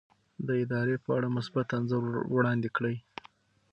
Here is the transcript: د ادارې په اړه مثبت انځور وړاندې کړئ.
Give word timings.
د 0.47 0.49
ادارې 0.63 0.95
په 1.03 1.09
اړه 1.17 1.27
مثبت 1.37 1.67
انځور 1.77 2.05
وړاندې 2.33 2.69
کړئ. 2.77 2.95